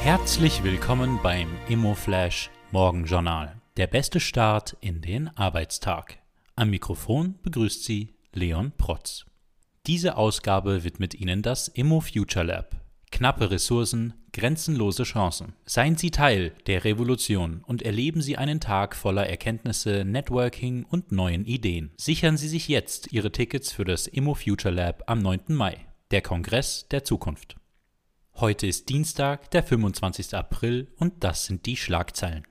Herzlich 0.00 0.62
willkommen 0.62 1.18
beim 1.22 1.48
ImmoFlash 1.68 2.50
Morgenjournal. 2.70 3.60
Der 3.76 3.88
beste 3.88 4.20
Start 4.20 4.76
in 4.80 5.02
den 5.02 5.28
Arbeitstag. 5.36 6.18
Am 6.54 6.70
Mikrofon 6.70 7.34
begrüßt 7.42 7.84
Sie 7.84 8.14
Leon 8.32 8.72
Protz. 8.78 9.26
Diese 9.86 10.16
Ausgabe 10.16 10.84
widmet 10.84 11.14
Ihnen 11.14 11.42
das 11.42 11.68
Immo 11.68 12.00
Future 12.00 12.44
Lab. 12.44 12.76
Knappe 13.10 13.50
Ressourcen, 13.50 14.14
grenzenlose 14.32 15.02
Chancen. 15.02 15.54
Seien 15.66 15.96
Sie 15.96 16.10
Teil 16.10 16.52
der 16.66 16.84
Revolution 16.84 17.62
und 17.66 17.82
erleben 17.82 18.22
Sie 18.22 18.38
einen 18.38 18.60
Tag 18.60 18.94
voller 18.94 19.26
Erkenntnisse, 19.26 20.04
Networking 20.04 20.84
und 20.84 21.10
neuen 21.10 21.44
Ideen. 21.44 21.90
Sichern 21.96 22.36
Sie 22.36 22.48
sich 22.48 22.68
jetzt 22.68 23.12
Ihre 23.12 23.32
Tickets 23.32 23.72
für 23.72 23.84
das 23.84 24.06
Immo 24.06 24.34
Future 24.34 24.72
Lab 24.72 25.02
am 25.06 25.18
9. 25.18 25.40
Mai, 25.48 25.86
der 26.12 26.22
Kongress 26.22 26.86
der 26.88 27.04
Zukunft. 27.04 27.56
Heute 28.40 28.68
ist 28.68 28.88
Dienstag, 28.88 29.50
der 29.50 29.64
25. 29.64 30.32
April 30.36 30.86
und 30.96 31.24
das 31.24 31.46
sind 31.46 31.66
die 31.66 31.76
Schlagzeilen. 31.76 32.46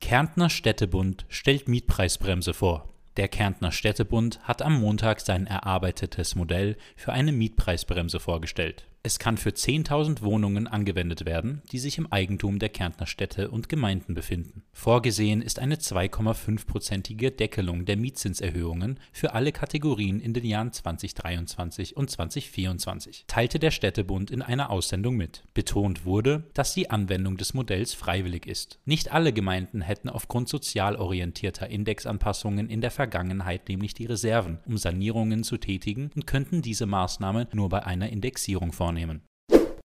Kärntner 0.00 0.48
Städtebund 0.48 1.26
stellt 1.28 1.68
Mietpreisbremse 1.68 2.54
vor. 2.54 2.88
Der 3.18 3.28
Kärntner 3.28 3.70
Städtebund 3.70 4.40
hat 4.44 4.62
am 4.62 4.80
Montag 4.80 5.20
sein 5.20 5.46
erarbeitetes 5.46 6.36
Modell 6.36 6.78
für 6.96 7.12
eine 7.12 7.32
Mietpreisbremse 7.32 8.18
vorgestellt. 8.18 8.86
Es 9.02 9.18
kann 9.18 9.38
für 9.38 9.48
10.000 9.48 10.20
Wohnungen 10.20 10.66
angewendet 10.66 11.24
werden, 11.24 11.62
die 11.72 11.78
sich 11.78 11.96
im 11.96 12.12
Eigentum 12.12 12.58
der 12.58 12.68
Kärntner 12.68 13.06
Städte 13.06 13.50
und 13.50 13.70
Gemeinden 13.70 14.12
befinden. 14.12 14.62
Vorgesehen 14.74 15.40
ist 15.40 15.58
eine 15.58 15.76
2,5-prozentige 15.76 17.30
Deckelung 17.30 17.86
der 17.86 17.96
Mietzinserhöhungen 17.96 19.00
für 19.10 19.32
alle 19.32 19.52
Kategorien 19.52 20.20
in 20.20 20.34
den 20.34 20.44
Jahren 20.44 20.74
2023 20.74 21.96
und 21.96 22.10
2024, 22.10 23.24
teilte 23.26 23.58
der 23.58 23.70
Städtebund 23.70 24.30
in 24.30 24.42
einer 24.42 24.68
Aussendung 24.68 25.16
mit. 25.16 25.44
Betont 25.54 26.04
wurde, 26.04 26.44
dass 26.52 26.74
die 26.74 26.90
Anwendung 26.90 27.38
des 27.38 27.54
Modells 27.54 27.94
freiwillig 27.94 28.44
ist. 28.44 28.80
Nicht 28.84 29.12
alle 29.12 29.32
Gemeinden 29.32 29.80
hätten 29.80 30.10
aufgrund 30.10 30.50
sozial 30.50 30.96
orientierter 30.96 31.70
Indexanpassungen 31.70 32.68
in 32.68 32.82
der 32.82 32.90
Vergangenheit 32.90 33.66
nämlich 33.70 33.94
die 33.94 34.06
Reserven, 34.06 34.58
um 34.66 34.76
Sanierungen 34.76 35.42
zu 35.42 35.56
tätigen 35.56 36.10
und 36.14 36.26
könnten 36.26 36.60
diese 36.60 36.84
Maßnahmen 36.84 37.46
nur 37.54 37.70
bei 37.70 37.86
einer 37.86 38.10
Indexierung 38.10 38.72
vornehmen 38.72 38.89
vornehmen. 38.90 39.22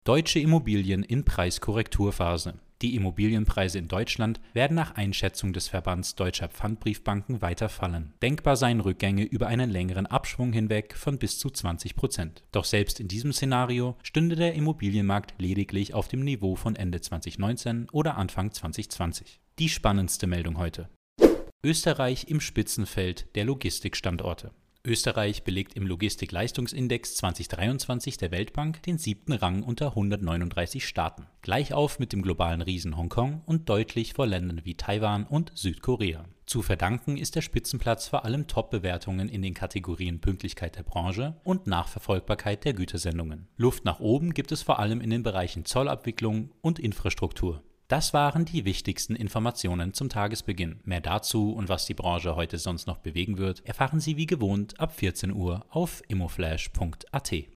Deutsche 0.04 0.40
Immobilien 0.40 1.04
in 1.04 1.26
Preiskorrekturphase. 1.26 2.54
Die 2.82 2.96
Immobilienpreise 2.96 3.78
in 3.78 3.88
Deutschland 3.88 4.40
werden 4.54 4.74
nach 4.74 4.96
Einschätzung 4.96 5.54
des 5.54 5.68
Verbands 5.68 6.16
Deutscher 6.16 6.50
Pfandbriefbanken 6.50 7.42
weiter 7.42 7.70
fallen. 7.70 8.14
Denkbar 8.24 8.56
seien 8.56 8.80
Rückgänge 8.80 9.24
über 9.24 9.48
einen 9.48 9.70
längeren 9.70 10.08
Abschwung 10.08 10.52
hinweg 10.54 10.96
von 10.96 11.20
bis 11.20 11.38
zu 11.38 11.50
20 11.52 11.96
Prozent. 11.96 12.44
Doch 12.52 12.66
selbst 12.66 13.00
in 13.00 13.08
diesem 13.08 13.34
Szenario 13.34 13.96
stünde 14.02 14.36
der 14.36 14.54
Immobilienmarkt 14.54 15.36
lediglich 15.40 15.94
auf 15.94 16.08
dem 16.08 16.24
Niveau 16.24 16.56
von 16.56 16.76
Ende 16.76 17.02
2019 17.02 17.88
oder 17.92 18.18
Anfang 18.18 18.52
2020. 18.52 19.40
Die 19.60 19.70
spannendste 19.70 20.26
Meldung 20.26 20.58
heute. 20.58 20.90
Österreich 21.64 22.28
im 22.28 22.40
Spitzenfeld 22.40 23.36
der 23.36 23.46
Logistikstandorte. 23.46 24.52
Österreich 24.84 25.44
belegt 25.44 25.76
im 25.76 25.86
Logistikleistungsindex 25.86 27.16
2023 27.16 28.18
der 28.18 28.32
Weltbank 28.32 28.82
den 28.82 28.98
siebten 28.98 29.34
Rang 29.34 29.62
unter 29.62 29.90
139 29.90 30.88
Staaten, 30.88 31.28
gleich 31.44 31.72
auf 31.72 32.00
mit 32.00 32.14
dem 32.14 32.24
globalen 32.24 32.64
Riesen 32.64 32.98
Hongkong 32.98 33.44
und 33.46 33.70
deutlich 33.70 34.14
vor 34.14 34.26
Ländern 34.26 34.62
wie 34.64 34.74
Taiwan 34.74 35.28
und 35.28 35.52
Südkorea. 35.54 36.26
Zu 36.48 36.64
verdanken 36.64 37.16
ist 37.16 37.36
der 37.36 37.42
Spitzenplatz 37.42 38.08
vor 38.08 38.26
allem 38.26 38.48
Top-Bewertungen 38.48 39.30
in 39.30 39.44
den 39.44 39.54
Kategorien 39.54 40.20
Pünktlichkeit 40.20 40.76
der 40.76 40.84
Branche 40.84 41.40
und 41.44 41.68
Nachverfolgbarkeit 41.68 42.66
der 42.66 42.74
Gütersendungen. 42.74 43.48
Luft 43.58 43.86
nach 43.86 44.00
oben 44.00 44.34
gibt 44.34 44.52
es 44.52 44.64
vor 44.64 44.80
allem 44.80 45.00
in 45.00 45.12
den 45.12 45.22
Bereichen 45.22 45.64
Zollabwicklung 45.64 46.50
und 46.62 46.80
Infrastruktur. 46.80 47.62
Das 47.92 48.14
waren 48.14 48.46
die 48.46 48.64
wichtigsten 48.64 49.18
Informationen 49.18 49.94
zum 49.94 50.08
Tagesbeginn. 50.08 50.80
Mehr 50.86 51.02
dazu 51.02 51.52
und 51.52 51.68
was 51.68 51.86
die 51.88 51.94
Branche 51.94 52.38
heute 52.38 52.58
sonst 52.58 52.88
noch 52.88 53.00
bewegen 53.00 53.38
wird, 53.38 53.66
erfahren 53.66 54.00
Sie 54.00 54.16
wie 54.16 54.28
gewohnt 54.28 54.80
ab 54.80 54.94
14 54.94 55.34
Uhr 55.34 55.66
auf 55.70 56.02
immoflash.at. 56.08 57.34